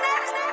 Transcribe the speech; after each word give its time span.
next, 0.00 0.32
next. 0.32 0.51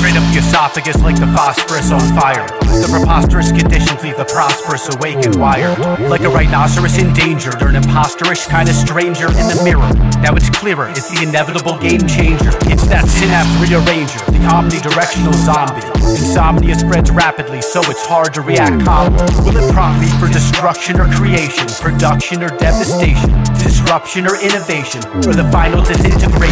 The 0.00 0.38
esophagus 0.38 1.02
like 1.02 1.18
the 1.20 1.26
phosphorus 1.28 1.92
on 1.92 2.00
fire. 2.16 2.46
The 2.80 2.88
preposterous 2.88 3.52
conditions 3.52 4.02
leave 4.02 4.16
the 4.16 4.24
prosperous 4.24 4.88
awake 4.94 5.24
and 5.24 5.36
wired. 5.36 5.78
Like 6.08 6.22
a 6.22 6.30
rhinoceros 6.30 6.96
endangered 6.98 7.60
or 7.62 7.68
an 7.68 7.76
imposterish 7.76 8.48
kind 8.48 8.68
of 8.68 8.74
stranger 8.74 9.28
in 9.28 9.46
the 9.52 9.60
mirror. 9.64 9.88
Now 10.24 10.34
it's 10.34 10.48
clearer, 10.50 10.88
it's 10.88 11.10
the 11.10 11.22
inevitable 11.22 11.76
game 11.78 12.00
changer. 12.08 12.52
It's 12.72 12.86
that 12.88 13.04
synapse 13.08 13.52
rearranger, 13.60 14.20
the 14.32 14.40
omnidirectional 14.48 15.36
zombie. 15.44 15.84
Insomnia 16.16 16.74
spreads 16.74 17.10
rapidly, 17.10 17.60
so 17.60 17.80
it's 17.92 18.04
hard 18.06 18.32
to 18.34 18.40
react 18.40 18.84
calmly. 18.84 19.24
Will 19.44 19.56
it 19.56 19.68
prompt 19.72 20.00
me 20.00 20.08
for 20.16 20.32
destruction 20.32 21.00
or 21.00 21.08
creation, 21.12 21.68
production 21.80 22.42
or 22.42 22.48
devastation, 22.56 23.30
disruption 23.60 24.26
or 24.26 24.40
innovation, 24.40 25.04
or 25.28 25.36
the 25.36 25.48
final 25.52 25.82
disintegration? 25.84 26.51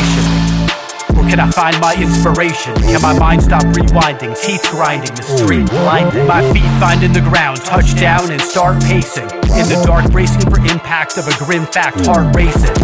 I 1.40 1.50
find 1.50 1.80
my 1.80 1.96
inspiration? 1.96 2.74
Can 2.84 3.00
my 3.00 3.18
mind 3.18 3.42
stop 3.42 3.64
rewinding, 3.72 4.36
teeth 4.44 4.62
grinding, 4.70 5.14
the 5.16 5.22
street 5.22 5.66
blinding? 5.70 6.26
My 6.26 6.44
feet 6.52 6.68
finding 6.78 7.14
the 7.14 7.24
ground, 7.24 7.64
touch 7.64 7.96
down 7.96 8.30
and 8.30 8.40
start 8.42 8.82
pacing. 8.84 9.24
In 9.56 9.64
the 9.64 9.82
dark, 9.86 10.12
bracing 10.12 10.44
for 10.50 10.60
impact 10.60 11.16
of 11.16 11.26
a 11.26 11.34
grim 11.42 11.64
fact, 11.64 12.04
heart 12.04 12.36
racing. 12.36 12.76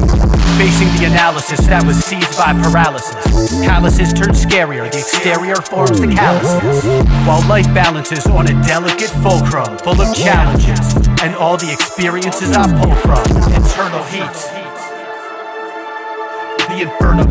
Facing 0.56 0.88
the 0.96 1.04
analysis 1.04 1.66
that 1.68 1.84
was 1.84 2.00
seized 2.00 2.32
by 2.38 2.56
paralysis. 2.64 3.12
Calluses 3.60 4.16
turn 4.16 4.32
scarier, 4.32 4.90
the 4.90 5.04
exterior 5.04 5.56
forms 5.56 6.00
the 6.00 6.08
calluses. 6.08 6.80
While 7.28 7.46
life 7.48 7.68
balances 7.76 8.26
on 8.26 8.48
a 8.48 8.56
delicate 8.64 9.12
fulcrum, 9.20 9.76
full 9.84 10.00
of 10.00 10.16
challenges, 10.16 10.96
and 11.20 11.36
all 11.36 11.58
the 11.58 11.70
experiences 11.70 12.56
I 12.56 12.64
pull 12.80 12.94
from. 13.04 13.20
Internal 13.52 14.02
heat. 14.08 14.32
The 16.72 16.82
inferno 16.82 17.24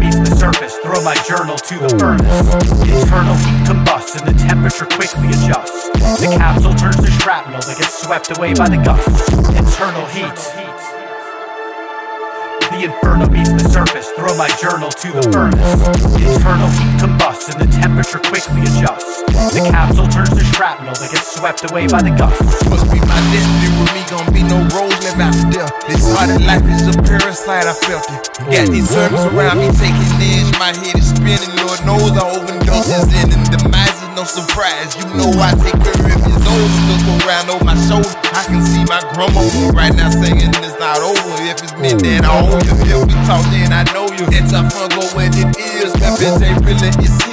throw 0.85 1.01
my 1.01 1.17
journal 1.25 1.57
to 1.57 1.75
the 1.81 1.89
furnace. 1.97 2.29
Internal 2.85 3.33
heat 3.41 3.65
combusts 3.65 4.21
and 4.21 4.29
the 4.29 4.37
temperature 4.37 4.85
quickly 4.85 5.33
adjusts. 5.33 5.89
The 6.21 6.29
capsule 6.37 6.77
turns 6.77 7.01
to 7.01 7.09
shrapnel 7.25 7.57
that 7.57 7.77
gets 7.81 8.05
swept 8.05 8.29
away 8.37 8.53
by 8.53 8.69
the 8.69 8.77
gusts. 8.77 9.25
Internal 9.57 10.05
heat. 10.13 10.37
The 12.69 12.85
inferno 12.85 13.25
meets 13.33 13.49
the 13.49 13.65
surface, 13.65 14.13
throw 14.13 14.37
my 14.37 14.49
journal 14.61 14.93
to 14.93 15.09
the 15.09 15.25
furnace. 15.33 15.73
Internal 16.21 16.69
heat 16.77 16.93
combusts 17.01 17.49
and 17.49 17.65
the 17.65 17.69
temperature 17.81 18.21
quickly 18.21 18.61
adjusts. 18.69 19.25
The 19.57 19.65
capsule 19.65 20.05
turns 20.13 20.37
to 20.37 20.45
shrapnel 20.53 20.93
that 20.93 21.09
gets 21.09 21.33
swept 21.33 21.65
away 21.65 21.87
by 21.87 22.05
the 22.05 22.13
gusts. 22.13 22.45
Must 22.69 22.85
be 22.93 23.01
my 23.01 23.21
life 26.45 26.65
is 26.69 26.85
a 26.85 26.93
parasite, 27.01 27.65
I 27.65 27.73
felt 27.73 28.05
it. 28.13 28.21
Got 28.53 28.69
these 28.69 28.87
sermons 28.87 29.25
around 29.33 29.57
me 29.57 29.73
taking 29.73 30.13
edge, 30.21 30.49
my 30.61 30.71
head 30.71 30.95
is 30.95 31.09
spinning. 31.09 31.49
Lord 31.65 31.81
knows 31.83 32.13
I 32.13 32.23
overdoses 32.23 33.09
in 33.17 33.33
and 33.33 33.45
demise 33.49 33.97
is 34.05 34.11
no 34.13 34.23
surprise. 34.23 34.93
You 34.95 35.05
know 35.17 35.33
I 35.41 35.57
take 35.57 35.75
care 35.81 35.97
of 35.97 36.21
his 36.21 36.41
own. 36.45 36.69
Look 36.87 37.25
around 37.25 37.49
over 37.49 37.65
my 37.65 37.75
shoulder, 37.89 38.13
I 38.31 38.45
can 38.45 38.61
see 38.61 38.85
my 38.85 39.01
grandma 39.13 39.41
right 39.73 39.93
now 39.97 40.13
singing 40.13 40.53
it's 40.61 40.77
not 40.79 41.01
over. 41.01 41.35
If 41.49 41.61
it's 41.65 41.73
then 41.73 42.25
I 42.25 42.31
own 42.39 42.61
you. 42.61 42.77
If 42.77 43.09
we 43.09 43.15
talk 43.25 43.43
then 43.49 43.73
I 43.73 43.83
know 43.91 44.05
you. 44.13 44.25
It's 44.29 44.53
a 44.53 44.61
fun 44.69 44.89
go 44.93 45.03
when 45.17 45.33
it 45.33 45.49
is. 45.57 45.93
My 45.97 46.13
bitch 46.15 46.41
ain't 46.45 46.61
really 46.65 46.93
is 47.03 47.24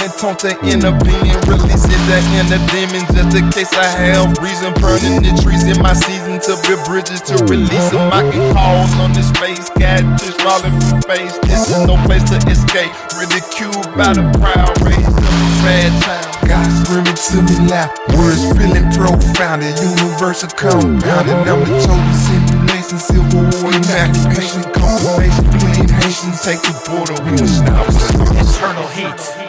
Giving 0.00 0.16
tone 0.16 0.36
to 0.40 0.56
inner 0.64 0.96
being, 1.04 1.36
releasing 1.44 2.02
the 2.08 2.24
inner 2.40 2.56
demon. 2.72 3.04
Just 3.12 3.36
in 3.36 3.44
case 3.52 3.68
I 3.76 3.84
have 3.84 4.32
reason, 4.40 4.72
burning 4.80 5.20
the 5.20 5.36
trees 5.44 5.68
in 5.68 5.76
my 5.82 5.92
season 5.92 6.40
to 6.48 6.56
build 6.64 6.80
bridges 6.88 7.20
to 7.28 7.36
release 7.44 7.90
them. 7.92 8.08
I 8.08 8.24
can 8.24 8.40
calls 8.56 8.88
on 8.96 9.12
the 9.12 9.20
space, 9.20 9.68
just 9.76 10.40
rolling 10.40 10.72
from 10.88 11.04
face. 11.04 11.36
This 11.44 11.68
is 11.68 11.84
no 11.84 12.00
place 12.08 12.24
to 12.32 12.40
escape. 12.48 12.88
Ridiculed 13.12 13.92
by 13.92 14.16
the 14.16 14.24
proud 14.40 14.72
raised 14.80 15.04
up 15.04 15.20
a 15.20 15.48
bad 15.68 15.92
time. 16.00 16.48
God 16.48 16.64
screaming 16.80 17.20
to 17.20 17.36
me 17.44 17.56
loud, 17.68 17.92
words 18.16 18.40
feeling 18.56 18.88
profound. 18.96 19.60
The 19.60 19.68
universal 19.84 20.48
compounded. 20.56 21.36
I'm 21.44 21.60
the 21.60 21.76
chosen 21.76 22.16
simulation, 22.24 22.96
civil 22.96 23.44
war, 23.52 23.68
evacuation, 23.68 24.64
confirmation, 24.72 25.44
clean 25.60 25.92
Haitians 25.92 26.40
take 26.40 26.64
the 26.64 26.72
border. 26.88 27.20
We 27.20 27.36
was 27.36 27.60
now. 27.60 27.84
Internal 28.32 28.88
heat. 28.96 29.39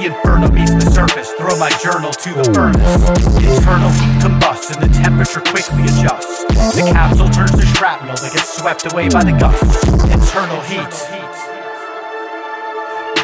The 0.00 0.06
inferno 0.06 0.48
meets 0.48 0.72
the 0.72 0.88
surface, 0.88 1.28
throw 1.36 1.52
my 1.60 1.68
journal 1.76 2.08
to 2.08 2.32
the 2.32 2.48
furnace. 2.56 2.80
Internal 3.36 3.92
heat 4.00 4.16
combusts 4.24 4.72
and 4.72 4.80
the 4.80 4.88
temperature 4.96 5.44
quickly 5.44 5.84
adjusts. 5.92 6.40
The 6.72 6.88
capsule 6.88 7.28
turns 7.28 7.52
to 7.52 7.66
shrapnel 7.76 8.16
that 8.16 8.32
gets 8.32 8.48
swept 8.48 8.90
away 8.90 9.10
by 9.10 9.28
the 9.28 9.36
gusts. 9.36 9.84
Internal 10.08 10.64
heat. 10.64 10.88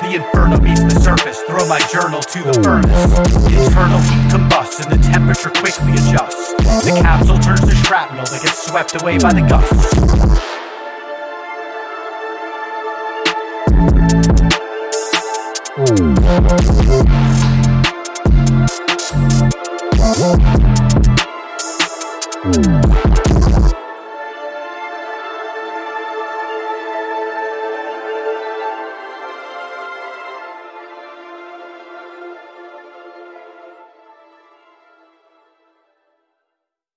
The 0.05 0.21
inferno 0.21 0.61
meets 0.61 0.85
the 0.85 1.01
surface, 1.01 1.41
throw 1.49 1.65
my 1.65 1.81
journal 1.89 2.21
to 2.21 2.39
the 2.45 2.53
furnace. 2.61 2.93
Internal 3.49 4.01
heat 4.13 4.29
combusts 4.29 4.85
and 4.85 4.93
the 4.93 5.01
temperature 5.01 5.49
quickly 5.57 5.97
adjusts. 5.97 6.53
The 6.85 6.93
capsule 7.01 7.41
turns 7.41 7.65
to 7.65 7.75
shrapnel 7.89 8.29
that 8.29 8.45
gets 8.45 8.69
swept 8.69 9.01
away 9.01 9.17
by 9.17 9.33
the 9.33 9.41
gusts. 9.49 9.97
Música 16.41 17.26